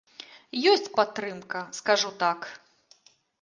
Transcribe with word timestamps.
Ёсць 0.71 0.89
падтрымка, 0.95 1.61
скажу 1.81 2.11
так. 2.25 2.39